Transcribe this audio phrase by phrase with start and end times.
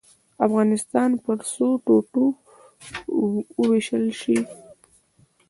[0.45, 2.25] افغانستان پر څو ټوټو
[3.61, 4.37] ووېشل شي.